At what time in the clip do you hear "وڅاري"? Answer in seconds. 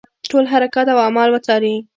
1.31-1.75